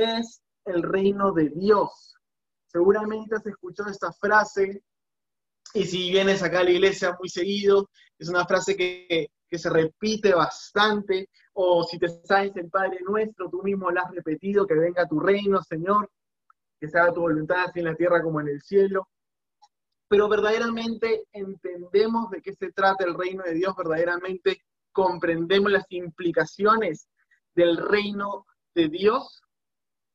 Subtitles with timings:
[0.00, 2.14] ¿qué es el reino de Dios?
[2.66, 4.82] Seguramente has escuchado esta frase
[5.74, 9.68] y si vienes acá a la iglesia muy seguido, es una frase que, que se
[9.70, 14.74] repite bastante, o si te sabes el Padre Nuestro, tú mismo la has repetido, que
[14.74, 16.10] venga tu reino, Señor,
[16.80, 19.08] que se haga tu voluntad así en la tierra como en el cielo.
[20.08, 27.06] Pero verdaderamente entendemos de qué se trata el reino de Dios, verdaderamente comprendemos las implicaciones
[27.54, 29.40] del reino de Dios.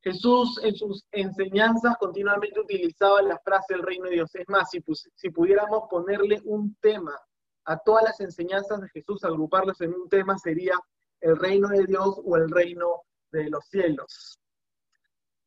[0.06, 4.36] Jesús en sus enseñanzas continuamente utilizaba la frase del reino de Dios.
[4.36, 7.20] Es más, si, pudiéramos ponerle un tema
[7.66, 10.80] a todas las enseñanzas de Jesús, agruparlas en un tema, sería
[11.22, 13.02] el reino de Dios o el reino
[13.32, 14.38] de los cielos.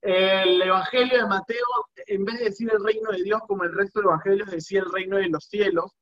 [0.00, 1.66] El Evangelio de Mateo,
[2.08, 4.92] en vez de decir el reino de Dios como el resto de evangelios, decía el
[4.92, 5.92] reino de los cielos,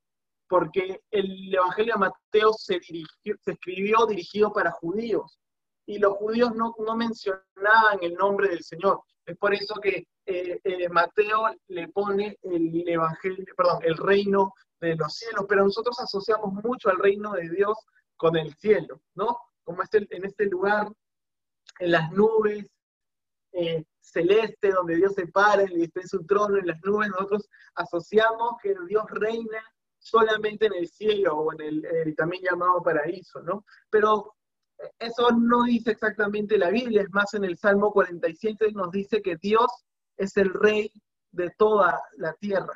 [0.49, 5.39] porque el Evangelio de Mateo se, se escribió dirigido para judíos
[5.87, 9.03] y los judíos no, no, mencionaban el nombre del Señor.
[9.25, 14.97] Es por eso que eh, eh, Mateo le pone el Evangelio, perdón, el reino de
[14.97, 17.79] los cielos, pero nosotros asociamos mucho al reino de Dios
[18.17, 19.39] con el cielo, ¿no?
[19.65, 20.89] Como este, en este lugar,
[21.79, 22.67] en las nubes,
[23.53, 27.49] eh, celeste, donde Dios se para y está en su trono en las nubes, nosotros
[27.75, 29.63] asociamos que Dios reina
[29.99, 33.65] solamente en el cielo o en el, también llamado paraíso, ¿no?
[33.91, 34.36] Pero
[34.99, 39.37] eso no dice exactamente la Biblia, es más en el Salmo 47 nos dice que
[39.37, 39.67] Dios
[40.17, 40.91] es el rey
[41.33, 42.73] de toda la tierra.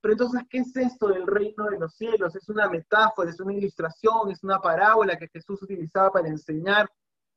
[0.00, 2.36] Pero entonces, ¿qué es esto del reino de los cielos?
[2.36, 6.88] Es una metáfora, es una ilustración, es una parábola que Jesús utilizaba para enseñar,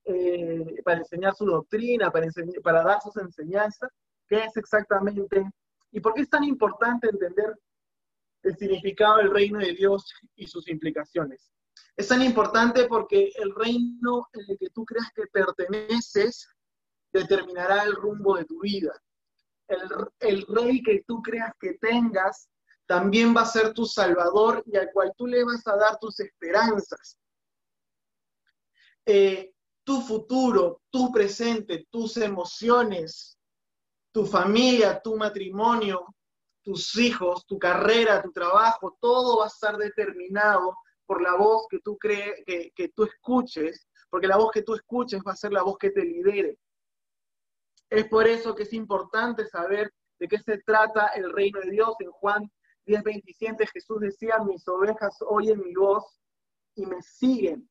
[0.06, 2.28] eh, para enseñar su doctrina, para,
[2.64, 3.90] para dar sus enseñanzas.
[4.28, 5.50] ¿Qué es exactamente?
[5.92, 7.56] ¿Y por qué es tan importante entender
[8.44, 11.52] el significado del reino de Dios y sus implicaciones?
[11.96, 16.48] Es tan importante porque el reino en el que tú creas que perteneces
[17.12, 18.94] determinará el rumbo de tu vida.
[20.20, 22.50] El, rey que tú creas que tengas
[22.88, 26.20] también va a ser tu salvador y al cual tú le vas a dar tus
[26.20, 27.20] esperanzas.
[29.06, 29.54] Eh,
[29.84, 33.38] tu futuro, tu presente, tus emociones,
[34.12, 36.16] tu familia, tu matrimonio,
[36.64, 40.76] tus hijos, tu carrera, tu trabajo, todo va a estar determinado
[41.10, 45.24] por la voz que tú crees, que, tú escuches, porque la voz que tú escuches
[45.28, 46.60] va a ser la voz que te lidere.
[47.90, 51.96] Es por eso que es importante saber de qué se trata el reino de Dios.
[51.98, 52.52] En Juan
[52.86, 56.22] 10:27 Jesús decía, mis ovejas oyen mi voz
[56.76, 57.68] y me siguen.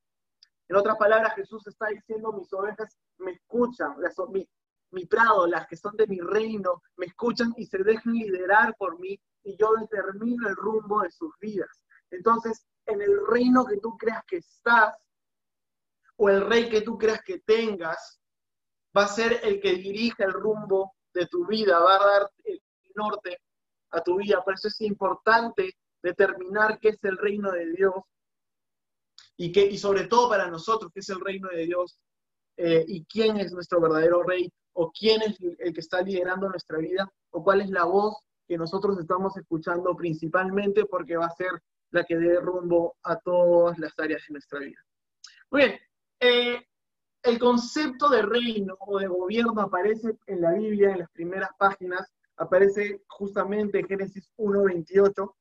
[0.68, 4.48] En otras palabras, Jesús está diciendo, mis ovejas me escuchan, las, mi,
[4.90, 8.98] mi prado, las que son de mi reino, me escuchan y se dejan liderar por
[8.98, 11.84] mí y yo determino el rumbo de sus vidas.
[12.10, 14.96] Entonces, en el reino que tú creas que estás,
[16.16, 18.20] o el rey que tú creas que tengas,
[18.96, 22.60] va a ser el que dirija el rumbo de tu vida, va a dar el
[22.94, 23.38] norte
[23.90, 24.42] a tu vida.
[24.42, 27.94] Por eso es importante determinar qué es el reino de Dios
[29.36, 31.98] y, qué, y sobre todo para nosotros, qué es el reino de Dios
[32.56, 36.78] eh, y quién es nuestro verdadero rey o quién es el que está liderando nuestra
[36.78, 38.16] vida o cuál es la voz
[38.46, 41.50] que nosotros estamos escuchando principalmente porque va a ser
[41.90, 44.78] la que dé rumbo a todas las áreas de nuestra vida.
[45.50, 45.80] Muy bien,
[46.20, 46.66] eh,
[47.22, 52.12] el concepto de reino o de gobierno aparece en la Biblia en las primeras páginas
[52.38, 55.34] aparece justamente en Génesis 1.28.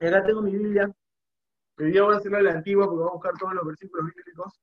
[0.00, 0.94] Acá tengo mi Biblia,
[1.74, 4.06] pero yo voy a hacerlo de la antigua porque voy a buscar todos los versículos
[4.14, 4.60] bíblicos.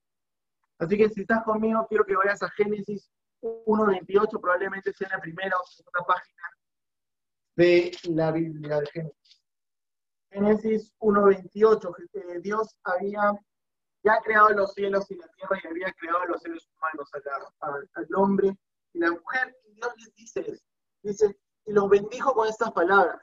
[0.77, 3.09] Así que si estás conmigo, quiero que vayas a Génesis
[3.41, 6.43] 1.28, probablemente sea la primera o segunda página
[7.55, 9.44] de la Biblia de Génesis.
[10.35, 13.31] Génesis 1.28, eh, Dios había
[14.03, 17.09] ya creado los cielos y la tierra y había creado los seres humanos,
[17.93, 18.57] al hombre
[18.91, 19.55] y la mujer.
[19.63, 20.59] Y Dios les dice,
[21.03, 23.21] dice, y los bendijo con estas palabras.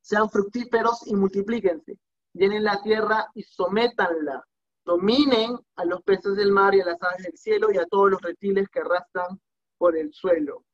[0.00, 1.98] Sean fructíferos y multiplíquense.
[2.32, 4.42] Llenen la tierra y sométanla.
[4.86, 8.12] Dominen a los peces del mar y a las aves del cielo y a todos
[8.12, 9.38] los reptiles que arrastran
[9.76, 10.64] por el suelo.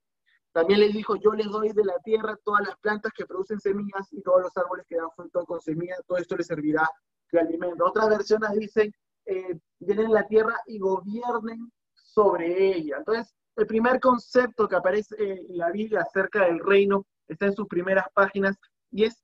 [0.53, 4.13] También les dijo, yo les doy de la tierra todas las plantas que producen semillas
[4.13, 6.89] y todos los árboles que dan fruto con semillas, todo esto les servirá
[7.31, 7.87] de alimento.
[7.87, 8.93] Otras versiones dicen,
[9.25, 12.99] eh, la tierra y gobiernen sobre ella.
[12.99, 17.67] Entonces, el primer concepto que aparece en la Biblia acerca del reino está en sus
[17.67, 18.57] primeras páginas
[18.91, 19.23] y es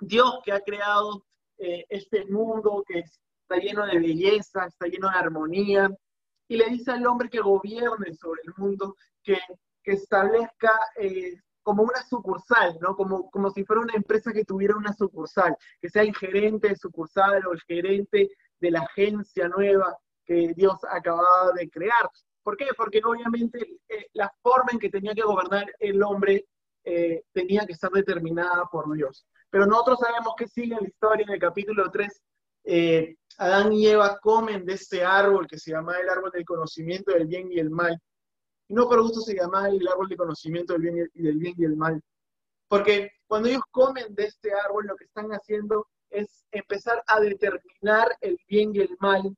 [0.00, 1.24] Dios que ha creado
[1.58, 5.90] eh, este mundo que está lleno de belleza, está lleno de armonía
[6.48, 9.38] y le dice al hombre que gobierne sobre el mundo, que,
[9.84, 12.94] establezca eh, como una sucursal, ¿no?
[12.94, 16.76] Como, como si fuera una empresa que tuviera una sucursal, que sea el gerente de
[16.76, 18.30] sucursal o el gerente
[18.60, 22.08] de la agencia nueva que Dios acababa de crear.
[22.42, 22.66] ¿Por qué?
[22.76, 26.46] Porque obviamente eh, la forma en que tenía que gobernar el hombre
[26.84, 29.24] eh, tenía que estar determinada por Dios.
[29.50, 32.22] Pero nosotros sabemos que sigue la historia en el capítulo 3.
[32.64, 37.12] Eh, Adán y Eva comen de este árbol que se llama el árbol del conocimiento
[37.12, 38.00] del bien y el mal.
[38.68, 41.54] Y no por gusto se llama el árbol del conocimiento del bien y, del bien
[41.58, 42.02] y el mal.
[42.68, 48.16] Porque cuando ellos comen de este árbol, lo que están haciendo es empezar a determinar
[48.20, 49.36] el bien y el mal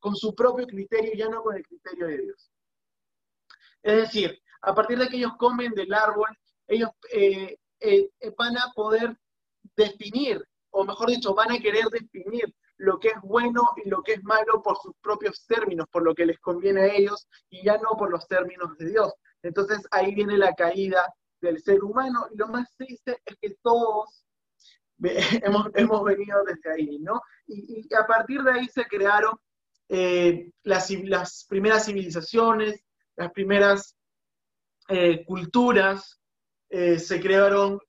[0.00, 2.50] con su propio criterio, ya no con el criterio de Dios.
[3.82, 6.28] Es decir, a partir de que ellos comen del árbol,
[6.66, 9.16] ellos eh, eh, van a poder
[9.76, 14.14] definir, o mejor dicho, van a querer definir lo que es bueno y lo que
[14.14, 17.78] es malo por sus propios términos, por lo que les conviene a ellos y ya
[17.78, 19.14] no por los términos de Dios.
[19.42, 24.24] Entonces ahí viene la caída del ser humano y lo más triste es que todos
[25.42, 27.20] hemos, hemos venido desde ahí, ¿no?
[27.46, 29.36] Y, a partir de ahí se crearon
[29.88, 32.82] eh, las, las, primeras civilizaciones,
[33.16, 33.96] las primeras
[34.88, 36.20] eh, culturas,
[36.68, 37.80] eh, se crearon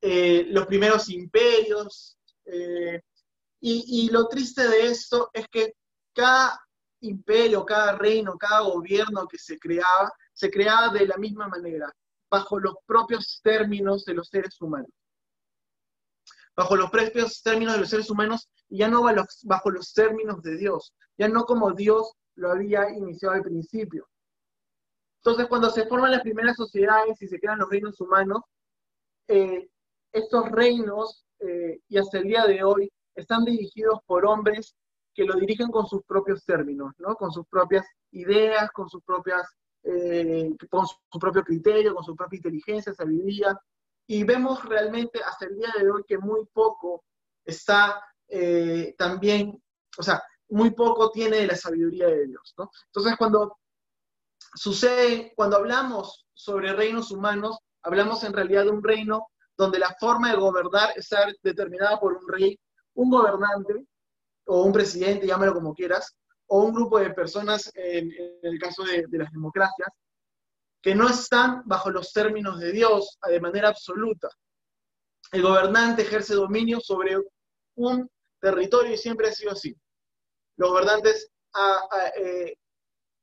[0.00, 2.17] los primeros imperios,
[3.60, 5.74] y, y, lo triste de esto es que
[6.14, 6.60] cada
[7.00, 11.92] imperio, cada reino, cada gobierno que se creaba, se creaba de la misma manera,
[12.30, 14.90] bajo los propios términos de los seres humanos
[16.58, 19.04] bajo los propios términos de los seres humanos y ya no
[19.44, 24.08] bajo los términos de Dios, ya no como Dios lo había iniciado al principio.
[25.20, 28.42] Entonces, cuando se forman las primeras sociedades y se crean los reinos humanos,
[29.28, 29.70] eh,
[30.10, 34.74] estos reinos, eh, y hasta el día de hoy, están dirigidos por hombres
[35.14, 37.16] que lo dirigen con sus propios términos, ¿no?
[37.16, 39.48] con sus propias ideas, con sus propias,
[39.82, 43.58] eh, con su propio criterio, con su propia inteligencia, sabiduría,
[44.06, 47.04] y vemos realmente hasta el día de hoy que muy poco
[47.44, 49.60] está eh, también,
[49.98, 52.70] o sea, muy poco tiene de la sabiduría de Dios, ¿no?
[52.86, 53.58] Entonces, cuando
[54.54, 60.30] sucede, cuando hablamos sobre reinos humanos, hablamos en realidad de un reino donde la forma
[60.30, 62.58] de gobernar está determinada por un rey,
[62.94, 63.84] un gobernante,
[64.46, 66.16] o un presidente, llámalo como quieras,
[66.46, 68.10] o un grupo de personas, en,
[68.42, 69.88] el caso de las democracias,
[70.80, 74.28] que no están bajo los términos de Dios de manera absoluta.
[75.32, 77.18] El gobernante ejerce dominio sobre
[77.74, 78.08] un
[78.40, 79.76] territorio y siempre ha sido así.
[80.56, 81.30] Los gobernantes
[82.16, 82.54] eh,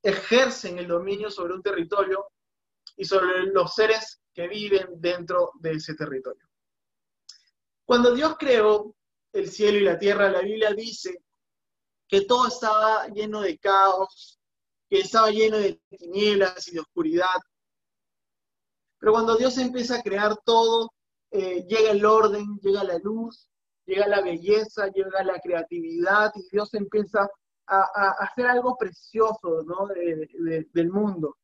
[0.04, 2.28] ejercen el dominio sobre un territorio
[2.98, 6.48] y sobre los seres que viven dentro de ese territorio.
[7.86, 8.96] Cuando Dios creó
[9.32, 11.24] el cielo y la tierra, la Biblia dice
[12.08, 14.40] que todo estaba lleno de caos,
[14.90, 17.40] que estaba lleno de tinieblas y de oscuridad.
[19.00, 20.92] Pero cuando Dios empieza a crear todo,
[21.32, 23.50] eh, llega el orden, llega la luz,
[23.86, 27.28] llega la belleza, llega la creatividad y Dios empieza
[27.68, 29.88] a, hacer algo precioso ¿no?
[29.88, 31.38] del mundo.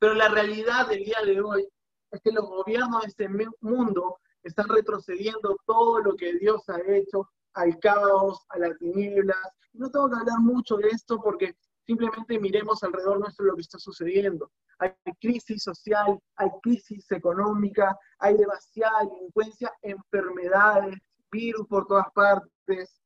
[0.00, 1.68] Pero la realidad del día de hoy
[2.10, 3.28] es que los gobiernos de este
[3.60, 9.38] mundo están retrocediendo todo lo que Dios ha hecho al caos, a las tinieblas.
[9.74, 11.54] No tengo que hablar mucho de esto porque
[11.90, 14.52] Simplemente miremos alrededor nuestro lo que está sucediendo.
[14.78, 20.96] Hay crisis social, hay crisis económica, hay demasiada delincuencia, enfermedades,
[21.32, 23.02] virus por todas partes.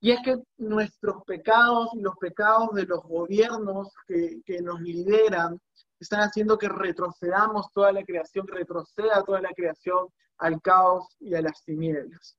[0.00, 5.58] Y es que nuestros pecados y los pecados de los gobiernos que, que nos lideran
[6.04, 10.08] están haciendo que retrocedamos toda la creación, retroceda toda la creación
[10.38, 12.36] al caos y a las tinieblas.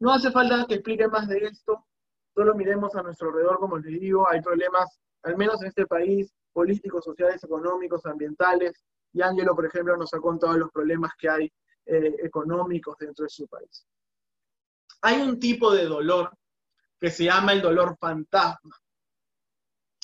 [0.00, 1.86] No hace falta que explique más de esto,
[2.34, 6.32] solo miremos a nuestro alrededor, como les digo, hay problemas, al menos en este país,
[6.52, 11.52] políticos, sociales, económicos, ambientales, y Ángelo, por ejemplo, nos ha contado los problemas que hay
[11.86, 13.86] eh, económicos dentro de su país.
[15.02, 16.30] Hay un tipo de dolor
[16.98, 18.76] que se llama el dolor fantasma.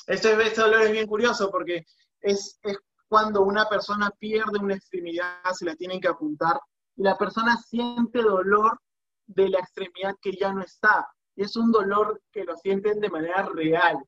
[0.06, 1.84] Este, este dolor es bien curioso porque
[2.25, 2.61] es,
[3.09, 6.59] cuando una persona pierde una extremidad, se la tienen que apuntar,
[6.97, 8.81] y la persona siente dolor
[9.26, 13.11] de la extremidad que ya no está y es un dolor que lo sienten de
[13.11, 13.99] manera real.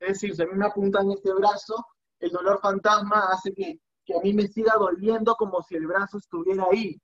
[0.00, 1.84] Es decir, si a mí me apuntan este brazo,
[2.18, 3.78] el dolor fantasma hace que,
[4.14, 7.00] a mí me siga doliendo como si el brazo estuviera ahí.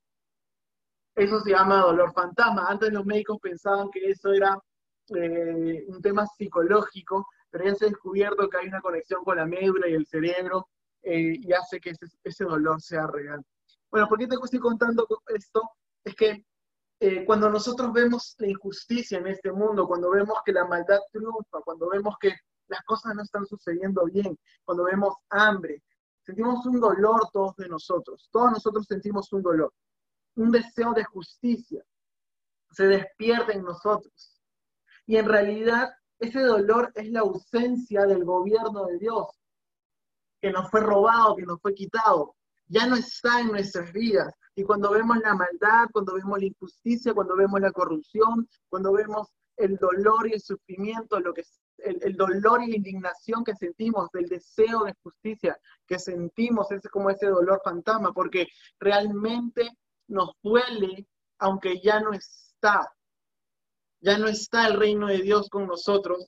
[1.15, 2.67] Eso se llama dolor fantasma.
[2.67, 4.57] Antes los médicos pensaban que eso era
[5.15, 9.45] eh, un tema psicológico, pero ya se ha descubierto que hay una conexión con la
[9.45, 10.69] médula y el cerebro
[11.01, 13.43] eh, y hace que ese, dolor sea real.
[13.89, 15.69] Bueno, ¿por qué te estoy contando esto?
[16.03, 16.45] Es que
[16.99, 21.61] eh, cuando nosotros vemos la injusticia en este mundo, cuando vemos que la maldad triunfa,
[21.63, 22.35] cuando vemos que
[22.67, 25.81] las cosas no están sucediendo bien, cuando vemos hambre,
[26.25, 29.73] sentimos un dolor todos de nosotros, todos nosotros sentimos un dolor,
[30.35, 31.83] un deseo de justicia,
[32.71, 34.39] se despierta en nosotros.
[35.05, 35.89] Y en realidad
[36.19, 39.27] ese dolor es la ausencia del gobierno de Dios,
[40.41, 42.35] que nos fue robado, que nos fue quitado.
[42.67, 44.33] Ya no está en nuestras vidas.
[44.55, 49.29] Y cuando vemos la maldad, cuando vemos la injusticia, cuando vemos la corrupción, cuando vemos
[49.55, 51.43] el dolor y el sufrimiento, lo que
[51.77, 55.57] el, el, dolor y la indignación que sentimos, del deseo de justicia
[55.87, 58.47] que sentimos, es como ese dolor fantasma, porque
[58.79, 59.69] realmente
[60.07, 61.07] nos duele,
[61.39, 62.91] aunque ya no está,
[64.01, 66.27] ya no está el reino de Dios con nosotros.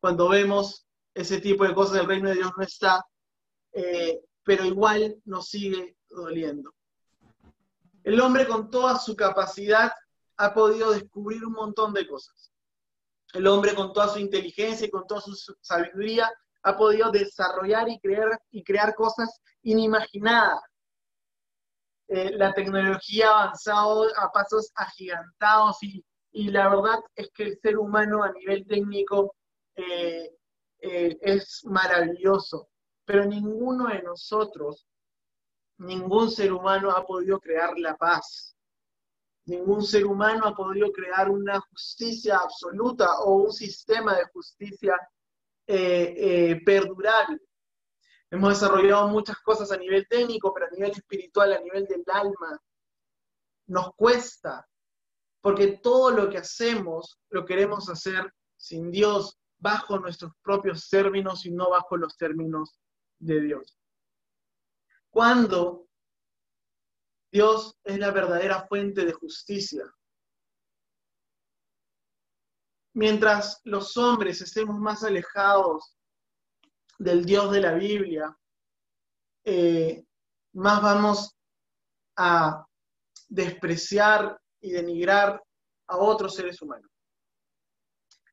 [0.00, 3.04] Cuando vemos ese tipo de cosas, el reino de Dios no está,
[3.72, 6.74] eh, pero igual nos sigue doliendo.
[8.04, 9.92] El hombre con toda su capacidad
[10.36, 12.52] ha podido descubrir un montón de cosas.
[13.34, 16.32] El hombre con toda su inteligencia y con toda su sabiduría
[16.62, 20.60] ha podido desarrollar y crear, y crear cosas inimaginadas.
[22.08, 27.58] Eh, la tecnología ha avanzado a pasos agigantados y, y, la verdad es que el
[27.60, 29.34] ser humano a nivel técnico
[29.74, 30.30] eh,
[30.80, 32.68] eh, es maravilloso,
[33.04, 34.86] pero ninguno de nosotros,
[35.78, 38.54] ningún ser humano ha podido crear la paz.
[39.46, 44.94] Ningún ser humano ha podido crear una justicia absoluta o un sistema de justicia
[45.66, 47.38] perdurable.
[48.30, 52.60] Hemos desarrollado muchas cosas a nivel técnico, pero a nivel espiritual, a nivel del alma,
[53.68, 54.66] nos cuesta,
[55.40, 61.50] porque todo lo que hacemos lo queremos hacer sin Dios, bajo nuestros propios términos y
[61.50, 62.78] no bajo los términos
[63.18, 63.78] de Dios.
[65.10, 65.88] Cuando
[67.30, 69.84] Dios es la verdadera fuente de justicia.
[72.94, 75.94] Mientras los hombres estemos más alejados
[76.98, 78.36] del Dios de la Biblia,
[79.44, 80.04] eh,
[80.54, 81.36] más vamos
[82.16, 82.66] a
[83.28, 85.42] despreciar y denigrar
[85.86, 86.90] a otros seres humanos.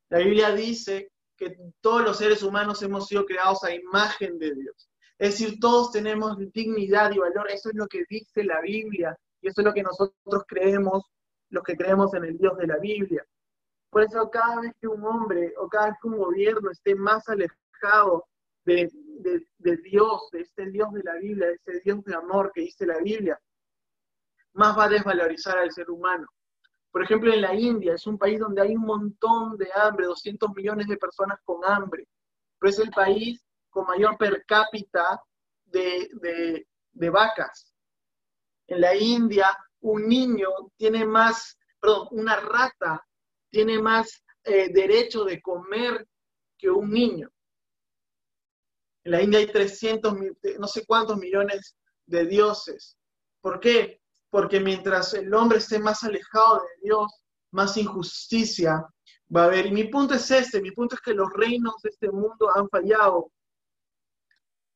[0.10, 4.90] La Biblia dice que todos los seres humanos hemos sido creados a imagen de Dios.
[5.18, 7.50] Es decir, todos tenemos dignidad y valor.
[7.50, 11.04] Eso es lo que dice la Biblia y eso es lo que nosotros creemos,
[11.50, 13.26] los que creemos en el Dios de la Biblia.
[13.90, 17.30] Por eso cada vez que un hombre o cada vez que un gobierno esté más
[17.30, 18.26] alejado
[18.66, 18.92] de,
[19.84, 23.00] Dios, de este Dios de la Biblia, de este Dios de amor que dice la
[23.00, 23.40] Biblia,
[24.56, 26.28] más va a desvalorizar al ser humano.
[26.92, 30.50] Por ejemplo, en la India es un país donde hay un montón de hambre, 200
[30.56, 32.08] millones de personas con hambre,
[32.58, 35.22] pero es el país con mayor per cápita
[35.66, 37.74] de, vacas.
[38.68, 40.48] En la India, un niño
[40.78, 41.58] tiene más,
[42.12, 43.06] una rata
[43.50, 46.08] tiene más eh, derecho de comer
[46.58, 47.30] que un niño.
[49.04, 50.16] En la India hay 300,
[50.60, 52.98] no sé cuántos millones de dioses.
[53.42, 54.02] ¿Por qué?
[54.36, 57.10] Porque mientras el hombre esté más alejado de Dios,
[57.52, 58.86] más injusticia
[59.34, 59.68] va a haber.
[59.68, 62.68] Y mi punto es este, mi punto es que los reinos de este mundo han
[62.68, 63.32] fallado,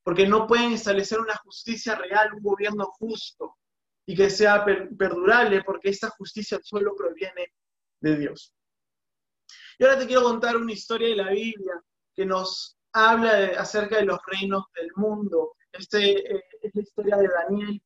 [0.01, 3.57] porque no pueden establecer una justicia real, un gobierno justo
[4.05, 7.51] y que sea perdurable, porque esta justicia solo proviene
[7.99, 8.53] de Dios.
[9.77, 11.83] Y ahora te quiero contar una historia de la Biblia
[12.15, 15.51] que nos habla acerca de los reinos del mundo.
[15.73, 17.81] Este, eh, es la historia de Daniel,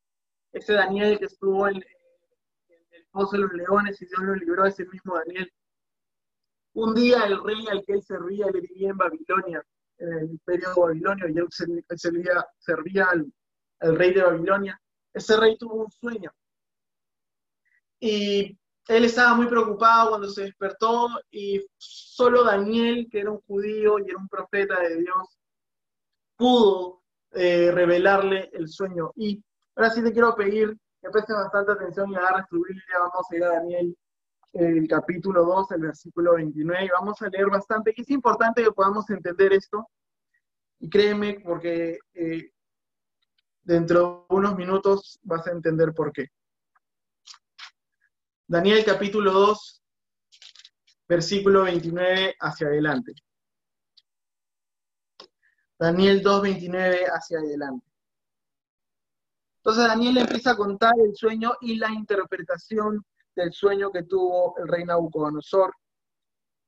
[0.54, 4.86] este Daniel que estuvo en, el pozo de los leones y Dios lo libró, ese
[4.86, 5.52] mismo Daniel.
[6.74, 9.64] Un día el rey al que él servía, le vivía en Babilonia,
[9.98, 11.48] en el imperio babilonio, y él
[11.96, 13.32] servía, servía al,
[13.80, 14.80] al rey de Babilonia.
[15.12, 16.32] Ese rey tuvo un sueño.
[18.00, 18.58] Y
[18.88, 24.10] él estaba muy preocupado cuando se despertó y solo Daniel, que era un judío y
[24.10, 25.38] era un profeta de Dios,
[26.36, 29.12] pudo eh, revelarle el sueño.
[29.16, 29.42] Y
[29.76, 32.98] ahora sí te quiero pedir que prestes bastante atención y agarres tu Biblia.
[32.98, 33.96] Vamos a ir a Daniel,
[34.52, 37.92] el capítulo 2, el versículo 29, y vamos a leer bastante.
[37.96, 39.88] Es importante que podamos entender esto.
[40.80, 42.50] Y créeme, porque eh,
[43.62, 46.28] dentro de unos minutos vas a entender por qué.
[48.46, 49.82] Daniel capítulo 2,
[51.08, 53.12] versículo 29 hacia adelante.
[55.78, 57.93] Daniel 2, 29 hacia adelante.
[59.64, 63.02] Entonces Daniel empieza a contar el sueño y la interpretación
[63.34, 65.72] del sueño que tuvo el rey Nabucodonosor.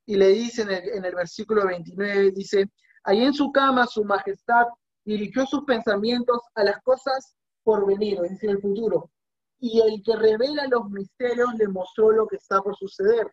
[0.07, 2.71] Y le dice en el, en versículo 29, dice,
[3.05, 4.67] ahí en su cama su majestad
[5.05, 9.11] dirigió sus pensamientos a las cosas por venir, es decir, el futuro
[9.59, 13.33] y el que revela los misterios le mostró lo que está por suceder.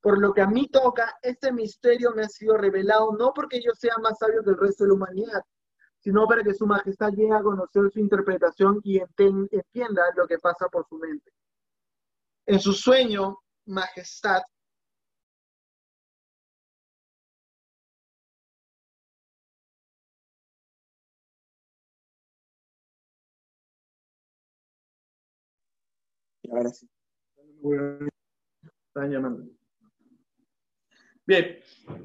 [0.00, 3.72] Por lo que a mí toca, este misterio me ha sido revelado no porque yo
[3.74, 5.42] sea más sabio que el resto de la humanidad,
[5.98, 10.68] sino para que su majestad llegue a conocer su interpretación y entienda lo que pasa
[10.68, 11.30] por su mente.
[12.46, 14.42] En su sueño, majestad,
[26.50, 26.88] Ahora sí.
[28.86, 29.44] Están llamando.
[31.26, 31.58] Bien.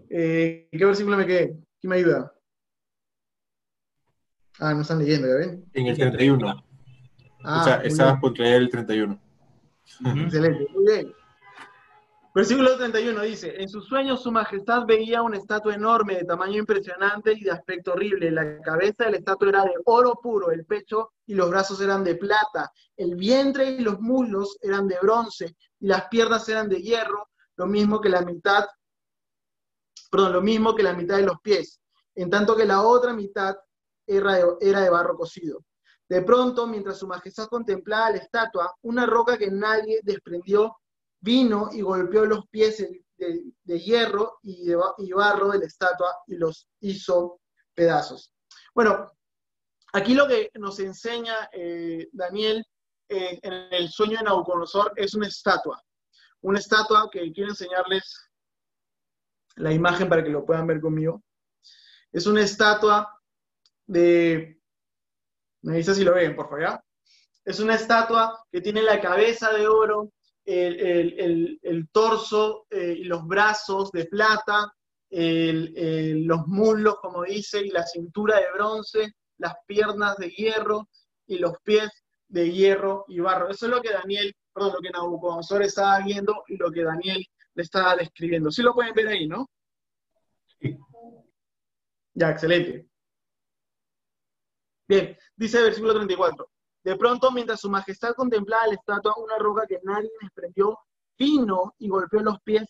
[0.10, 1.58] Eh, ¿Qué versículo me quedé?
[1.80, 2.33] ¿Quién me ayuda?
[4.60, 5.66] Ah, no están leyendo, ¿ya ven?
[5.74, 6.64] En el 31.
[7.44, 9.20] Ah, o sea, estabas por leer el 31.
[10.16, 11.14] Excelente, muy bien.
[12.36, 17.34] Versículo 31 dice, en sus sueños su majestad veía una estatua enorme de tamaño impresionante
[17.34, 18.32] y de aspecto horrible.
[18.32, 22.04] La cabeza de la estatua era de oro puro, el pecho y los brazos eran
[22.04, 26.82] de plata, el vientre y los muslos eran de bronce y las piernas eran de
[26.82, 28.66] hierro, lo mismo que la mitad,
[30.10, 31.80] perdón, lo mismo que la mitad de los pies,
[32.16, 33.56] en tanto que la otra mitad
[34.08, 35.64] era de, barro cocido.
[36.08, 40.78] De pronto, mientras su majestad contemplaba la estatua, una roca que nadie desprendió
[41.20, 42.86] vino y golpeó los pies
[43.18, 44.76] de, hierro y, de,
[45.16, 47.40] barro de la estatua y los hizo
[47.74, 48.34] pedazos.
[48.76, 49.12] Bueno,
[49.94, 52.66] aquí lo que nos enseña eh, Daniel
[53.10, 55.82] en el sueño de Nabucodonosor es una estatua.
[56.42, 58.30] Una estatua que quiero enseñarles
[59.56, 61.24] la imagen para que lo puedan ver conmigo.
[62.12, 63.20] Es una estatua
[63.94, 64.60] de...
[65.62, 66.82] Me dice si lo ven, por favor.
[67.46, 70.12] Es una estatua que tiene la cabeza de oro,
[70.46, 74.74] el, torso eh, y los brazos de plata,
[75.10, 80.90] los muslos, como dice, y la cintura de bronce, las piernas de hierro
[81.28, 81.90] y los pies
[82.28, 83.50] de hierro y barro.
[83.50, 87.24] Eso es lo que Daniel, perdón, lo que Nabucodonosor estaba viendo y lo que Daniel
[87.54, 88.52] le estaba describiendo.
[88.52, 89.48] Sí lo pueden ver ahí, ¿no?
[92.16, 92.88] Ya, excelente.
[95.36, 96.50] Dice el versículo 34.
[96.84, 100.78] De pronto, mientras su majestad contemplaba la estatua, una roca que nadie desprendió
[101.18, 102.66] vino y golpeó los pies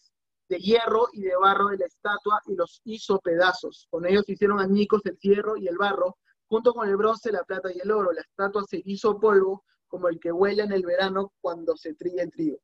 [0.50, 3.88] de hierro y de barro de la estatua y los hizo pedazos.
[3.90, 7.72] Con ellos hicieron añicos el hierro y el barro, junto con el bronce, la plata
[7.74, 8.12] y el oro.
[8.12, 12.24] La estatua se hizo polvo como el que huele en el verano cuando se trilla
[12.24, 12.60] el trigo.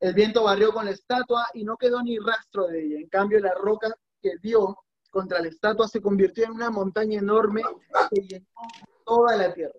[0.00, 2.98] El viento barrió con la estatua y no quedó ni rastro de ella.
[2.98, 4.76] En cambio, la roca que dio
[5.10, 7.62] contra la estatua se convirtió en una montaña enorme
[8.10, 8.46] que llenó
[9.06, 9.78] toda la tierra.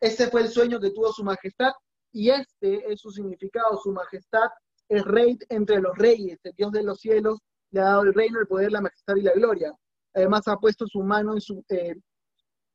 [0.00, 1.72] Ese fue el sueño que tuvo su majestad
[2.10, 3.78] y este es su significado.
[3.78, 4.48] Su majestad
[4.88, 7.38] es rey entre los reyes, el Dios de los cielos
[7.70, 9.72] le ha dado el reino, el poder, la majestad y la gloria.
[10.14, 11.96] Además ha puesto su mano en, su, eh,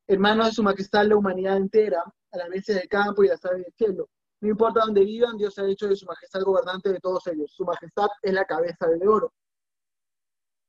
[0.07, 3.43] en manos de su majestad la humanidad entera, a las veces del campo y las
[3.45, 4.09] aves del cielo.
[4.41, 7.51] No importa dónde vivan, Dios ha hecho de su majestad gobernante de todos ellos.
[7.51, 9.33] Su majestad es la cabeza de oro.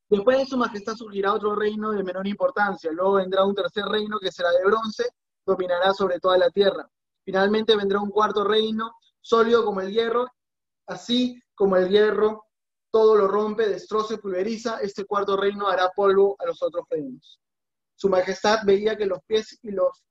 [0.09, 2.91] Después de su majestad surgirá otro reino de menor importancia.
[2.93, 5.05] Luego vendrá un tercer reino que será de bronce
[5.45, 6.89] dominará sobre toda la tierra.
[7.25, 10.27] Finalmente vendrá un cuarto reino, sólido como el hierro,
[10.87, 12.45] así como el hierro
[12.91, 17.39] todo lo rompe, destroza y pulveriza, este cuarto reino hará polvo a los otros reinos.
[17.95, 20.05] Su majestad veía que los pies y los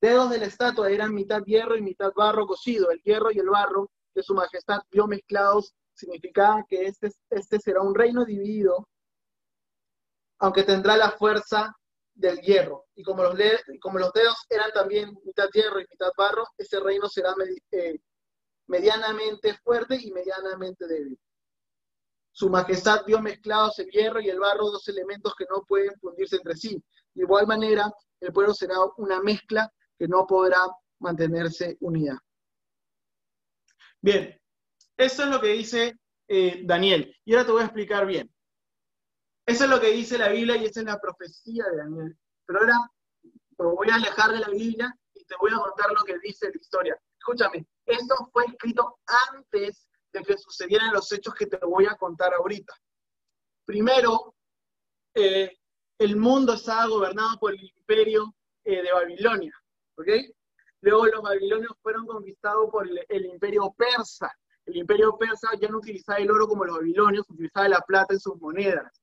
[0.00, 2.90] dedos de la estatua eran mitad hierro y mitad barro cocido.
[2.90, 7.80] El hierro y el barro que su majestad vio mezclados significaba que este, este será
[7.82, 8.88] un reino dividido,
[10.38, 11.74] aunque tendrá la fuerza
[12.14, 12.86] del hierro.
[12.94, 13.34] Y como los,
[13.80, 17.34] como dedos eran también mitad hierro y mitad barro, ese reino será
[17.72, 17.98] eh,
[18.66, 21.18] medianamente fuerte y medianamente débil.
[22.32, 26.36] Su majestad vio mezclados el hierro y el barro, dos elementos que no pueden fundirse
[26.36, 26.82] entre sí.
[27.14, 30.58] De igual manera, el pueblo será una mezcla que no podrá
[30.98, 32.22] mantenerse unida.
[34.02, 34.38] Bien,
[34.96, 37.14] eso es lo que dice eh, Daniel.
[37.24, 38.32] Y ahora te voy a explicar bien.
[39.46, 42.18] Eso es lo que dice la Biblia y esa es la profecía de Daniel.
[42.46, 42.78] Pero ahora
[43.58, 46.50] me voy a alejar de la Biblia y te voy a contar lo que dice
[46.52, 47.00] la historia.
[47.18, 48.98] Escúchame, esto fue escrito
[49.32, 52.74] antes de que sucedieran los hechos que te voy a contar ahorita.
[53.64, 54.34] Primero,
[55.14, 55.56] eh,
[55.98, 59.52] el mundo estaba gobernado por el imperio eh, de Babilonia.
[60.80, 64.30] Luego los babilonios fueron conquistados por el, imperio persa.
[64.66, 68.20] El imperio persa ya no utilizaba el oro como los babilonios, utilizaba la plata en
[68.20, 69.00] sus monedas.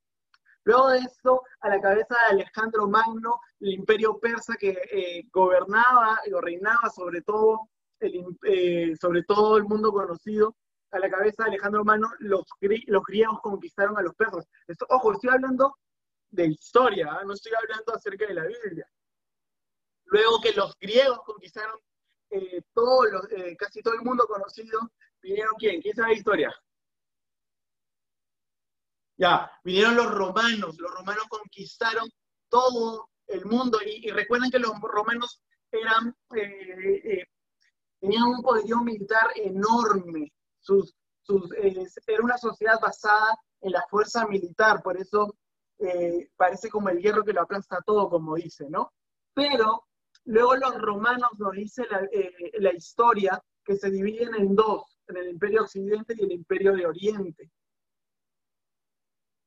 [0.65, 6.19] Luego de esto, a la cabeza de Alejandro Magno, el imperio persa que eh, gobernaba
[6.33, 10.55] o reinaba sobre todo, el, eh, sobre todo el mundo conocido,
[10.91, 14.47] a la cabeza de Alejandro Magno, los, griegos conquistaron a los persas.
[14.89, 15.75] Ojo, estoy hablando
[16.29, 17.23] de historia, ¿ah?
[17.25, 18.87] no estoy hablando acerca de la Biblia.
[20.05, 21.79] Luego que los griegos conquistaron
[22.29, 22.61] eh,
[23.57, 24.79] casi todo el mundo conocido,
[25.23, 25.81] vinieron quién?
[25.81, 26.55] ¿Quién sabe la historia?
[29.17, 32.09] Ya, vinieron los romanos, los romanos conquistaron
[32.49, 37.25] todo el mundo y, recuerden que los romanos eran, eh, eh,
[37.99, 44.81] tenían un poderío militar enorme, sus, sus, era una sociedad basada en la fuerza militar,
[44.83, 45.35] por eso
[45.79, 48.91] eh, parece como el hierro que lo aplasta todo, como dice, ¿no?
[49.33, 49.85] Pero
[50.25, 52.07] luego los romanos, nos dice la,
[52.59, 56.85] la historia, que se dividen en dos, en el imperio occidente y el imperio de
[56.85, 57.51] oriente.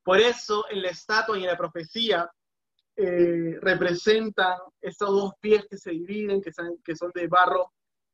[0.03, 2.31] Por eso en la estatua y en la profecía
[2.95, 6.51] eh, representan estos dos pies que se dividen, que
[6.95, 7.73] son, de barro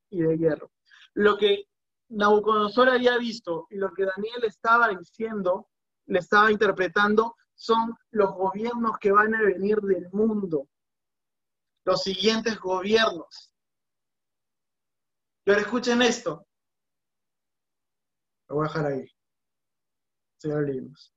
[0.10, 0.71] y de hierro.
[1.13, 1.67] Lo que
[2.10, 5.69] Nabucodonosor había visto y lo que Daniel estaba diciendo,
[6.08, 10.67] le estaba interpretando, son los gobiernos que van a venir del mundo,
[11.86, 13.53] los siguientes gobiernos.
[15.45, 16.45] Y ahora escuchen esto.
[18.53, 19.07] Lo voy a dejar ahí.
[20.37, 21.11] Señor leímos.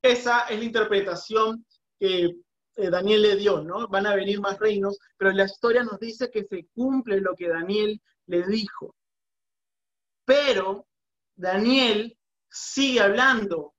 [0.00, 1.66] Esa es la interpretación
[1.98, 2.36] que
[2.76, 3.88] eh, Daniel le dio, ¿no?
[3.88, 7.48] Van a venir más reinos, pero la historia nos dice que se cumple lo que
[7.48, 8.94] Daniel le dijo.
[10.24, 10.86] Pero
[11.34, 12.16] Daniel
[12.48, 13.74] sigue hablando,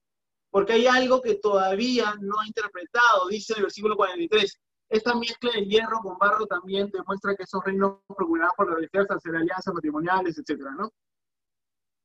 [0.50, 4.60] porque hay algo que todavía no ha interpretado, dice en el versículo 43.
[4.90, 9.38] Esta mezcla de hierro con barro también demuestra que esos reinos procuraban por realizarse, hacer
[9.38, 10.92] alianzas matrimoniales, etcétera, ¿no?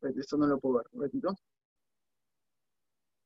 [0.05, 1.35] Pues, esto no lo puedo ver, un.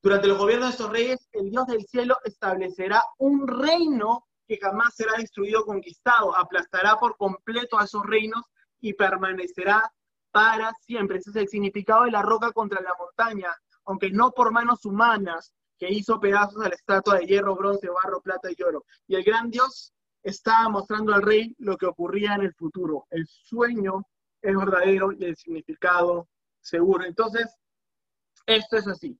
[0.00, 4.94] Durante los gobiernos de estos reyes, el Dios del cielo establecerá un reino que jamás
[4.94, 8.44] será destruido o conquistado, aplastará por completo a esos reinos
[8.80, 9.90] y permanecerá
[10.30, 11.18] para siempre.
[11.18, 13.52] Ese es el significado de la roca contra la montaña,
[13.86, 18.20] aunque no por manos humanas, que hizo pedazos a la estatua de hierro, bronce, barro,
[18.20, 18.84] plata y oro.
[19.08, 23.08] Y el gran Dios estaba mostrando al rey lo que ocurría en el futuro.
[23.10, 24.04] El sueño
[24.40, 26.28] es verdadero y el significado
[26.60, 27.04] seguro.
[27.04, 27.54] Entonces,
[28.46, 29.18] esto es así.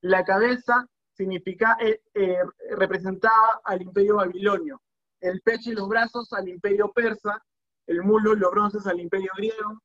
[0.00, 2.38] La cabeza significa, eh, eh,
[2.76, 4.82] representaba al imperio babilonio,
[5.20, 7.42] el pecho y los brazos al imperio persa,
[7.86, 9.80] el muslo y los bronces al imperio griego,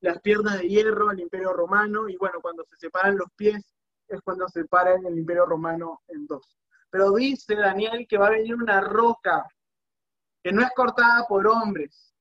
[0.00, 3.74] las piernas de hierro al imperio romano, y bueno, cuando se separan los pies
[4.08, 6.58] es cuando se separan el imperio romano en dos.
[6.90, 9.46] Pero dice Daniel que va a venir una roca
[10.42, 12.11] que no es cortada por hombres.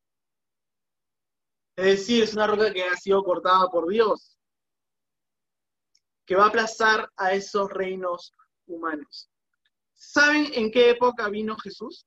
[1.81, 4.37] Es decir, es una roca que ha sido cortada por Dios
[6.27, 8.35] que va a aplazar a esos reinos
[8.67, 9.31] humanos.
[9.95, 12.05] ¿Saben en qué época vino Jesús?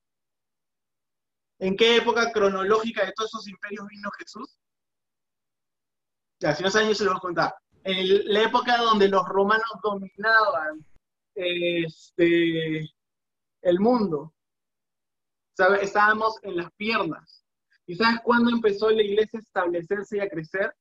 [1.59, 4.61] ¿En qué época cronológica de todos esos imperios vino Jesús?
[6.39, 7.55] Ya, unos años se lo voy a contar.
[7.83, 10.87] En la época donde los romanos dominaban
[11.35, 12.79] este,
[13.61, 14.33] el mundo.
[15.81, 17.44] Estábamos en las piernas.
[17.87, 20.75] ¿Y sabes cuándo empezó la iglesia a establecerse y a crecer?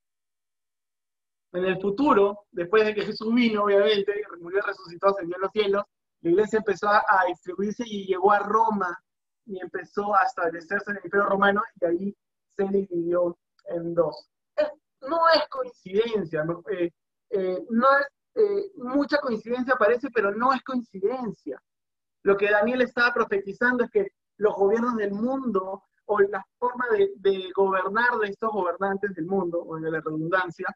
[1.52, 5.84] En el futuro, después de que Jesús vino, obviamente, murió, resucitó, ascendió a los cielos,
[6.22, 8.98] la iglesia empezó a, distribuirse y llegó a Roma
[9.46, 12.16] y empezó a establecerse en el Imperio Romano y ahí
[12.56, 13.36] se dividió
[13.66, 14.30] en dos.
[15.02, 16.90] no es coincidencia, eh,
[17.30, 21.62] eh, no es eh, mucha coincidencia parece, pero no es coincidencia.
[22.22, 27.50] Lo que Daniel estaba profetizando es que los gobiernos del mundo o la forma de,
[27.54, 30.66] gobernar de estos gobernantes del mundo, o de la redundancia,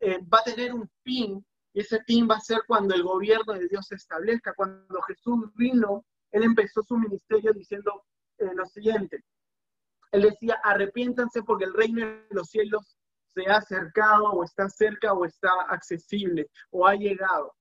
[0.00, 3.52] eh, va a tener un fin, y ese fin va a ser cuando el gobierno
[3.52, 4.54] de Dios se establezca.
[4.54, 8.04] Cuando Jesús vino, él empezó su ministerio diciendo
[8.38, 9.24] eh, lo siguiente.
[10.12, 12.96] Él decía, arrepiéntanse porque el reino de los cielos
[13.34, 17.54] se ha acercado o está cerca o está accesible o ha llegado.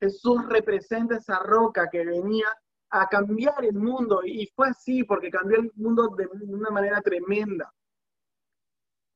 [0.00, 2.46] Jesús representa esa roca que venía
[2.90, 7.72] a cambiar el mundo y fue así porque cambió el mundo de una manera tremenda.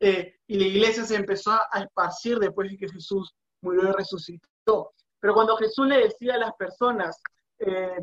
[0.01, 4.93] Eh, y la iglesia se empezó a esparcir después de que Jesús murió y resucitó.
[5.21, 7.21] Pero cuando Jesús le decía a las personas
[7.59, 7.99] eh,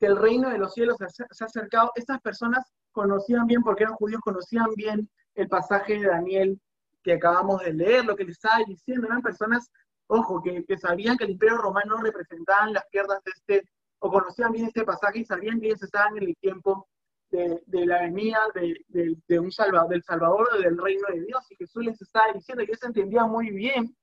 [0.00, 3.94] que el reino de los cielos se, ha acercado, estas personas conocían bien, porque eran
[3.94, 6.60] judíos, conocían bien el pasaje de Daniel
[7.04, 9.70] que acabamos de leer, lo que les estaba diciendo, eran personas,
[10.08, 14.52] ojo, que, que sabían que el imperio romano representaban las piernas de este, o conocían
[14.52, 16.88] bien este pasaje y sabían que ellos estaban en el tiempo
[17.30, 21.44] de, la venida de, un salvador, del Salvador del reino de Dios.
[21.50, 23.96] Y Jesús les estaba diciendo, ellos entendía muy bien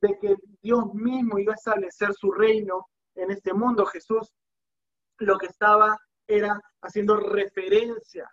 [0.00, 3.86] de que Dios mismo iba a establecer su reino en este mundo.
[3.86, 4.32] Jesús
[5.18, 8.30] lo que estaba era haciendo referencia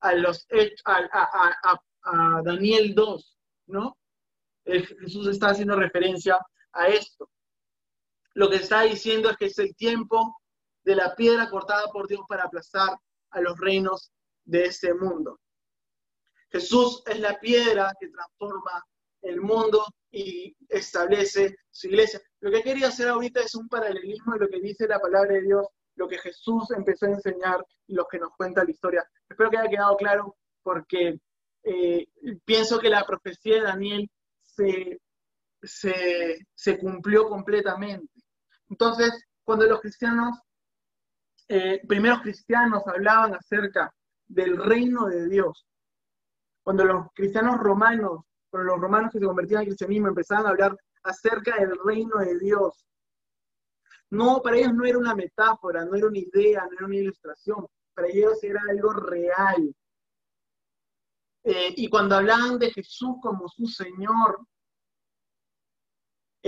[0.00, 0.46] a los
[0.84, 3.96] a, a, Daniel 2, ¿no?
[4.64, 6.38] Jesús está haciendo referencia
[6.72, 7.28] a esto.
[8.36, 10.36] Lo que está diciendo es que es el tiempo
[10.84, 12.98] de la piedra cortada por Dios para aplastar
[13.30, 14.12] a los reinos
[14.44, 15.40] de este mundo.
[16.50, 18.84] Jesús es la piedra que transforma
[19.22, 22.20] el mundo y establece su iglesia.
[22.40, 25.40] Lo que quería hacer ahorita es un paralelismo de lo que dice la palabra de
[25.40, 29.10] Dios, lo que Jesús empezó a enseñar y lo que nos cuenta la historia.
[29.30, 31.18] Espero que haya quedado claro porque
[31.62, 32.06] eh,
[32.44, 34.10] pienso que la profecía de Daniel
[34.42, 35.00] se,
[35.62, 38.15] se, se cumplió completamente.
[38.68, 40.38] Entonces, cuando los cristianos
[41.48, 43.94] eh, primeros cristianos hablaban acerca
[44.26, 45.66] del reino de Dios,
[46.64, 50.76] Cuando los cristianos romanos, cuando los romanos que se convertían al cristianismo empezaban a hablar
[51.04, 52.84] acerca del reino de Dios,
[54.10, 57.66] no, para ellos no era una metáfora, no era una idea, no era una ilustración,
[57.94, 59.74] para ellos era algo real.
[61.44, 64.40] Eh, y cuando hablaban de Jesús como su Señor,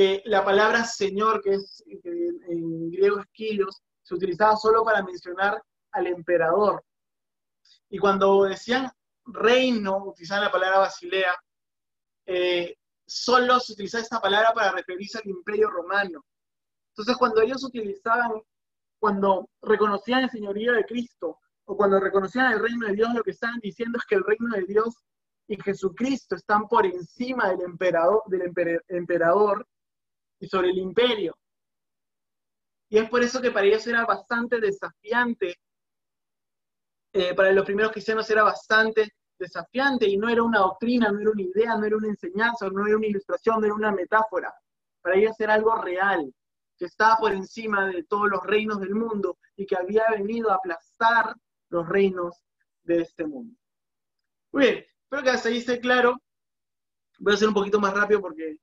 [0.00, 6.06] eh, la palabra Señor, que es en griego es se utilizaba solo para mencionar al
[6.06, 6.84] emperador.
[7.90, 8.88] Y cuando decían
[9.26, 11.34] reino, utilizaban la palabra Basilea,
[12.26, 12.76] eh,
[13.08, 16.24] solo se utilizaba esta palabra para referirse al imperio romano.
[16.90, 18.40] Entonces, cuando ellos utilizaban,
[19.00, 23.32] cuando reconocían el señorío de Cristo, o cuando reconocían el reino de Dios, lo que
[23.32, 24.94] estaban diciendo es que el reino de Dios
[25.48, 28.52] y Jesucristo están por encima del emperador, del
[28.86, 29.66] emperador
[30.40, 31.36] y sobre el imperio.
[32.90, 35.56] Y es por eso que para ellos era bastante desafiante,
[37.12, 41.30] eh, para los primeros cristianos era bastante desafiante y no era una doctrina, no era
[41.30, 44.54] una idea, no era una enseñanza, no era una ilustración, no era una metáfora.
[45.00, 46.32] Para ellos era algo real
[46.76, 50.56] que estaba por encima de todos los reinos del mundo y que había venido a
[50.56, 51.34] aplastar
[51.70, 52.36] los reinos
[52.84, 53.58] de este mundo.
[54.52, 56.22] Muy bien, espero que hasta ahí esté claro.
[57.18, 58.58] Voy a hacer un poquito más rápido porque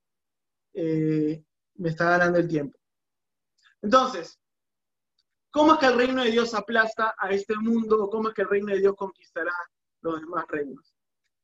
[0.73, 1.43] eh,
[1.75, 2.77] me está ganando el tiempo.
[3.81, 4.39] Entonces,
[5.51, 8.41] ¿cómo es que el reino de Dios aplasta a este mundo o cómo es que
[8.41, 9.53] el reino de Dios conquistará
[10.01, 10.93] los demás reinos?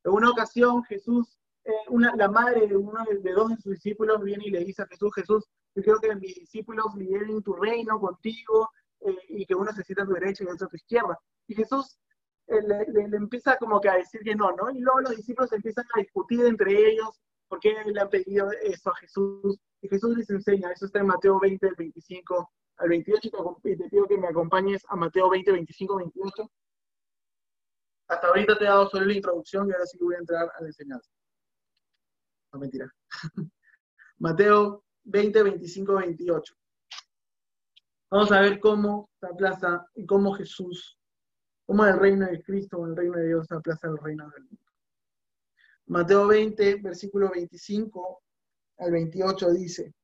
[0.04, 1.72] En una ocasión Jesús, eh,
[2.16, 5.14] la madre de uno de dos de sus discípulos viene y le dice a Jesús,
[5.14, 9.84] Jesús, yo quiero que mis discípulos lideren tu reino contigo eh, y que uno se
[9.84, 11.18] sienta a tu derecha y otro a tu izquierda.
[11.46, 11.98] Y Jesús
[12.48, 14.70] eh, le, empieza como que a decir que no, ¿no?
[14.70, 17.20] Y luego los discípulos empiezan a discutir entre ellos
[17.52, 19.60] por qué le han pedido eso a Jesús.
[19.82, 23.28] Y Jesús les enseña, eso está en Mateo 20, 25 al 28,
[23.64, 26.50] y te pido que me acompañes a Mateo 20, 25, 28.
[28.08, 30.62] Hasta ahorita te he dado solo la introducción y ahora sí voy a entrar a
[30.62, 31.10] la enseñanza.
[32.54, 32.90] No, mentira.
[34.16, 36.54] Mateo 20, 25, 28.
[38.12, 40.98] Vamos a ver cómo se aplaza y cómo Jesús,
[41.66, 44.44] cómo el reino de Cristo o el reino de Dios se aplaza el reino del
[44.44, 44.61] mundo.
[45.92, 48.22] Mateo 20, versículo 25
[48.78, 49.94] al 28 dice,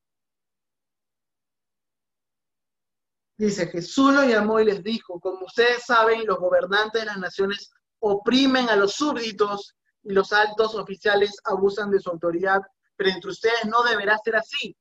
[3.39, 7.71] Dice, Jesús lo llamó y les dijo, como ustedes saben, los gobernantes de las naciones
[8.01, 12.61] oprimen a los súbditos y los altos oficiales abusan de su autoridad,
[12.97, 14.77] pero entre ustedes no deberá ser así.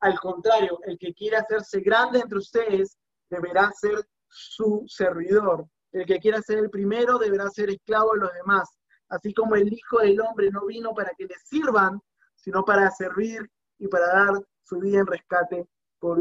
[0.00, 2.98] Al contrario, el que quiera hacerse grande entre ustedes
[3.30, 5.66] deberá ser su servidor.
[5.92, 8.79] El que quiera ser el primero deberá ser esclavo de los demás.
[9.10, 12.00] Así como el Hijo del Hombre no vino para que le sirvan,
[12.36, 15.66] sino para servir y para dar su vida en rescate
[15.98, 16.18] por,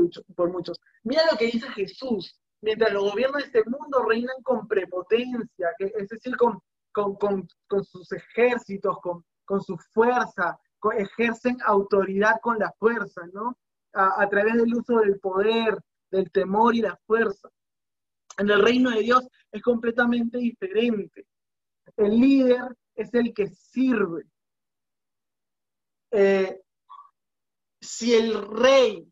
[0.52, 0.80] muchos.
[1.04, 2.38] Mira lo que dice Jesús.
[2.62, 6.60] Mientras los gobiernos de este mundo reinan con prepotencia, es decir, con,
[7.84, 10.60] sus ejércitos, con, con su fuerza,
[10.98, 13.58] ejercen autoridad con la fuerza, ¿no?
[13.94, 15.78] a, través del uso del poder,
[16.12, 17.50] del temor y la fuerza.
[18.38, 21.26] En el reino de Dios es completamente diferente.
[21.98, 24.24] El líder es el que sirve.
[26.12, 26.62] Eh,
[27.82, 29.08] si el rey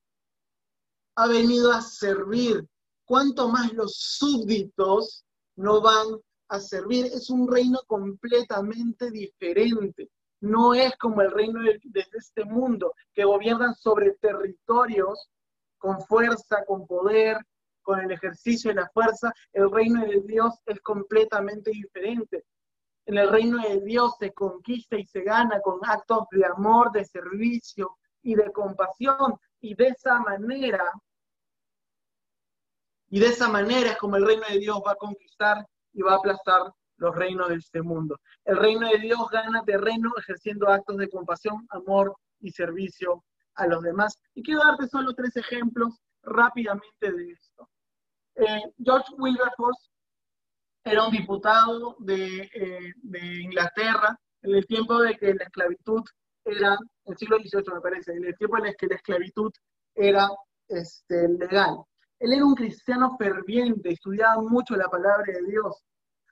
[1.15, 2.67] ha venido a servir,
[3.05, 7.05] ¿cuánto más los súbditos no van a servir?
[7.05, 10.09] Es un reino completamente diferente
[10.41, 11.79] no es como el reino de,
[12.13, 15.29] este mundo, que gobiernan sobre territorios
[15.77, 17.37] con fuerza, con poder,
[17.81, 19.33] con el ejercicio de la fuerza.
[19.53, 22.43] El reino de Dios es completamente diferente.
[23.07, 27.05] En el reino de Dios se conquista y se gana con actos de amor, de
[27.05, 29.39] servicio y de compasión.
[29.61, 30.91] Y de esa manera,
[33.09, 36.13] y de esa manera es como el reino de Dios va a conquistar y va
[36.13, 38.19] a aplastar los reinos de este mundo.
[38.43, 43.23] El reino de Dios gana terreno ejerciendo actos de compasión, amor y servicio
[43.55, 44.19] a los demás.
[44.33, 47.69] Y quiero darte solo tres ejemplos rápidamente de esto.
[48.35, 49.89] Eh, George Wilberforce
[50.91, 56.03] era un diputado de, eh, de, Inglaterra en el tiempo de que la esclavitud
[56.45, 59.51] era, el siglo XVIII me parece, en el tiempo en el que la esclavitud
[59.93, 60.29] era
[60.67, 61.77] este, legal.
[62.19, 65.83] Él era un cristiano ferviente, estudiaba mucho la palabra de Dios,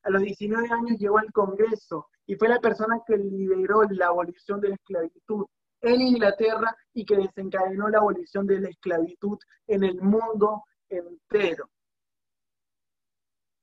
[0.03, 4.61] a los 19 años llegó al Congreso y fue la persona que lideró la abolición
[4.61, 5.45] de la esclavitud
[5.81, 9.37] en Inglaterra y que desencadenó la abolición de la esclavitud
[9.67, 11.69] en el mundo entero.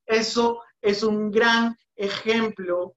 [0.04, 2.96] Eso es un gran ejemplo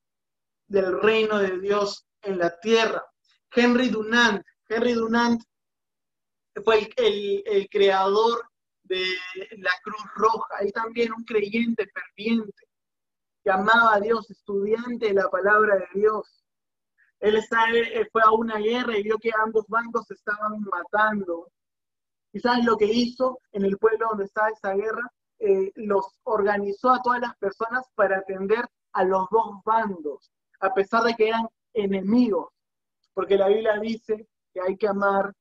[0.67, 3.06] del reino de Dios en la tierra.
[3.56, 5.41] Henry Dunant, Henry Dunant
[6.63, 8.50] fue el, el creador
[8.84, 9.06] de
[9.58, 12.67] la Cruz Roja, y también un creyente ferviente
[13.43, 16.43] que amaba a Dios, estudiante de la palabra de Dios.
[17.19, 17.39] Él
[18.12, 21.52] fue a una guerra y vio que ambos bandos se estaban matando.
[22.34, 25.12] ¿Y sabes lo que hizo en el pueblo donde estaba esa guerra?
[25.39, 31.04] Eh, los organizó a todas las personas para atender a los dos bandos, a pesar
[31.04, 32.50] de que eran enemigos,
[33.13, 35.34] porque la Biblia dice que hay que amar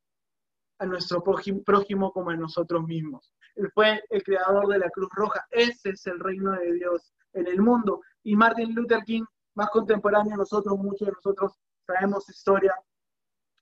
[0.78, 3.32] a nuestro prójimo como a nosotros mismos.
[3.54, 5.46] Él fue el creador de la Cruz Roja.
[5.50, 8.00] Ese es el reino de Dios en el mundo.
[8.24, 11.52] Y Martin Luther King, más contemporáneo a nosotros, muchos de nosotros
[11.86, 12.74] sabemos historia,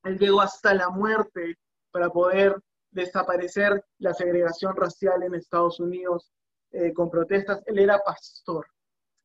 [0.05, 1.57] él llegó hasta la muerte
[1.91, 2.61] para poder
[2.93, 6.31] desaparecer la segregación racial en Estados Unidos
[6.71, 7.63] eh, con protestas.
[7.67, 8.67] Él era pastor.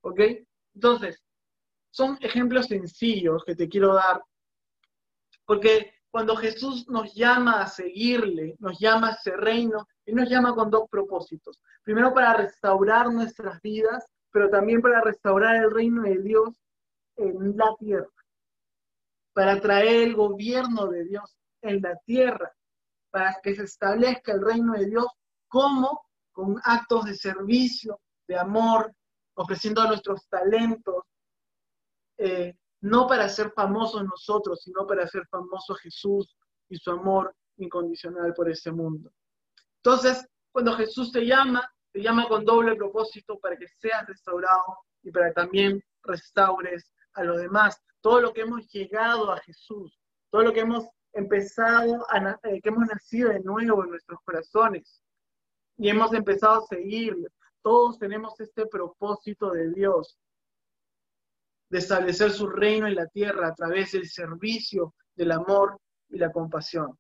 [0.02, 0.20] ¿Ok?
[0.74, 1.22] Entonces,
[1.92, 4.22] son ejemplos sencillos que te quiero dar,
[5.46, 10.54] porque cuando Jesús nos llama a seguirle, nos llama a ese reino, Él nos llama
[10.54, 11.60] con dos propósitos.
[11.84, 16.50] Primero para restaurar nuestras vidas, pero también para restaurar el reino de Dios
[17.16, 18.10] en la tierra,
[19.34, 22.52] para traer el gobierno de Dios en la tierra,
[23.10, 25.08] para que se establezca el reino de Dios
[25.48, 28.94] como con actos de servicio, de amor,
[29.36, 31.04] ofreciendo nuestros talentos,
[32.18, 36.36] eh, no para ser famosos nosotros, sino para hacer famoso Jesús
[36.70, 39.12] y su amor incondicional por ese mundo.
[39.84, 45.12] Entonces, cuando Jesús te llama, te llama con doble propósito para que seas restaurado y
[45.12, 47.82] para que también restaures a los demás.
[48.02, 52.70] Todo lo que hemos llegado a Jesús, todo lo que hemos empezado, a, eh, que
[52.70, 55.02] hemos nacido de nuevo en nuestros corazones
[55.78, 57.30] y hemos empezado a seguirle.
[57.62, 60.18] Todos tenemos este propósito de Dios,
[61.70, 66.32] de establecer su reino en la tierra a través del servicio, del amor y la
[66.32, 66.98] compasión.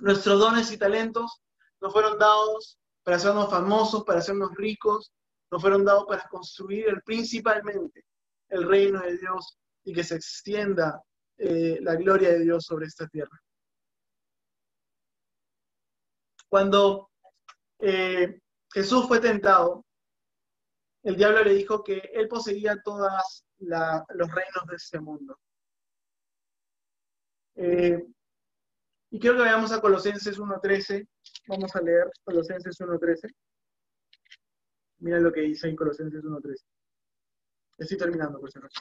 [0.00, 1.40] Nuestros dones y talentos
[1.80, 5.12] nos fueron dados para hacernos famosos, para hacernos ricos,
[5.50, 8.04] nos fueron dados para construir principalmente
[8.48, 11.02] el reino de Dios y que se extienda
[11.38, 13.40] eh, la gloria de Dios sobre esta tierra.
[16.48, 17.10] Cuando
[17.78, 18.40] eh,
[18.72, 19.84] Jesús fue tentado,
[21.02, 25.38] el diablo le dijo que él poseía todos los reinos de este mundo.
[27.54, 28.04] Eh,
[29.10, 31.06] y quiero que veamos a Colosenses 1.13.
[31.46, 33.32] Vamos a leer Colosenses 1.13.
[34.98, 36.64] Mira lo que dice en Colosenses 1.13.
[37.78, 38.80] Estoy terminando, por acaso.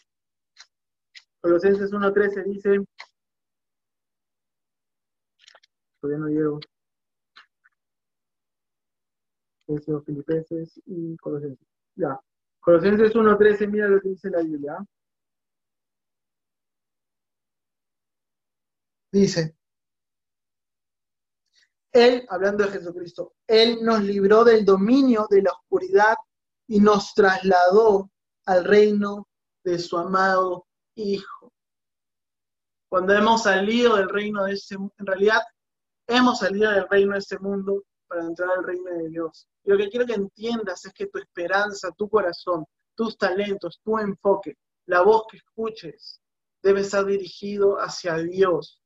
[1.47, 2.85] Colosenses 1.13 dice,
[6.01, 6.59] todavía no llego.
[10.05, 11.65] Filipenses y Colosenses.
[11.95, 12.19] Ya.
[12.59, 14.85] Colosenses 1.13, mira lo que dice la Biblia.
[19.13, 19.55] Dice,
[21.93, 26.17] Él, hablando de Jesucristo, Él nos libró del dominio de la oscuridad
[26.67, 28.11] y nos trasladó
[28.45, 29.29] al reino
[29.63, 31.36] de su amado Hijo.
[32.89, 35.41] Cuando hemos salido del reino de ese, en realidad,
[36.07, 39.47] hemos salido del reino de este mundo para entrar al reino de Dios.
[39.63, 43.97] Y lo que quiero que entiendas es que tu esperanza, tu corazón, tus talentos, tu
[43.99, 46.21] enfoque, la voz que escuches,
[46.63, 48.81] debe estar dirigido hacia Dios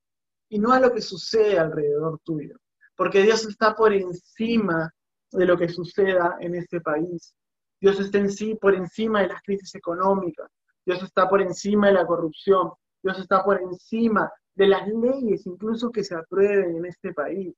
[0.49, 2.57] y no a lo que sucede alrededor tuyo.
[2.95, 4.91] Porque Dios está por encima
[5.31, 7.33] de lo que suceda en este país.
[7.79, 10.51] Dios está en sí por encima de las crisis económicas.
[10.85, 12.71] Dios está por encima de la corrupción.
[13.03, 17.55] Dios está por encima de las leyes incluso que se aprueben en este país.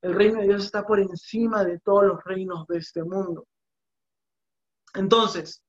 [0.00, 3.46] El reino de Dios está por encima de todos los reinos de este mundo.
[4.94, 5.62] Entonces,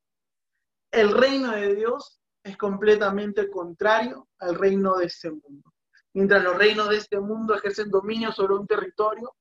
[0.92, 5.74] el reino de Dios es completamente contrario al reino de este mundo.
[6.14, 9.36] Mientras los reinos de este mundo ejercen dominio sobre un territorio,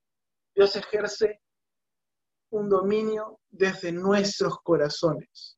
[0.55, 1.41] Dios ejerce
[2.51, 5.57] un dominio desde nuestros corazones.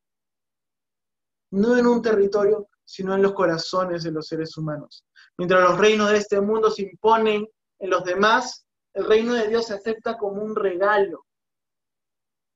[1.52, 5.06] No en un territorio, sino en los corazones de los seres humanos.
[5.38, 7.48] Mientras los reinos de este mundo se imponen
[7.80, 11.26] en los demás, el reino de Dios se acepta como un regalo.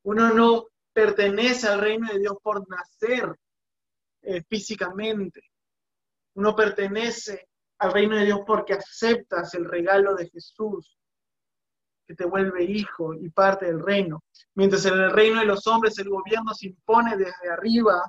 [0.03, 3.35] Uno no pertenece al reino de Dios por nacer
[4.21, 5.41] eh, físicamente.
[6.35, 7.49] Uno pertenece
[7.79, 10.97] al reino de Dios porque aceptas el regalo de Jesús,
[12.05, 14.23] que te vuelve hijo y parte del reino.
[14.55, 18.01] Mientras en el reino de los hombres el gobierno se impone desde arriba,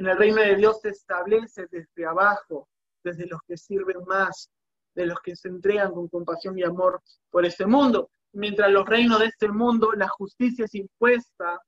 [0.00, 2.66] en el reino de Dios se establece desde abajo,
[3.04, 4.50] desde los que sirven más,
[4.94, 8.10] de los que se entregan con compasión y amor por este mundo.
[8.32, 11.60] Mientras los reinos de este mundo, la justicia es impuesta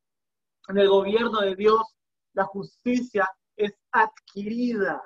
[0.66, 1.83] en el gobierno de Dios,
[2.33, 5.03] la justicia es adquirida.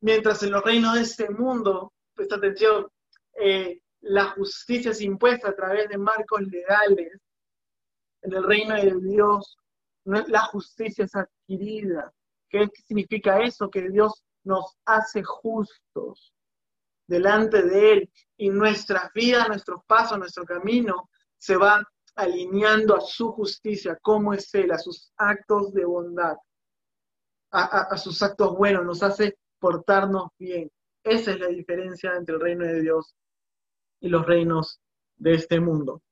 [0.00, 2.88] Mientras en los reinos de este mundo, presta atención,
[3.34, 7.20] eh, la justicia es impuesta a través de marcos legales,
[8.22, 9.59] en el reino de Dios
[10.04, 12.12] la justicia es adquirida
[12.50, 13.70] ¿Qué significa eso?
[13.70, 16.34] Que Dios nos hace justos
[17.06, 21.82] delante de Él y nuestra vida, nuestros pasos, nuestro camino se va
[22.16, 26.36] alineando a su justicia, como es Él, a sus actos de bondad,
[27.52, 30.70] a, sus actos buenos, nos hace portarnos bien.
[31.02, 33.14] Esa es la diferencia entre el reino de Dios
[34.00, 34.80] y los reinos
[35.16, 36.02] de este mundo.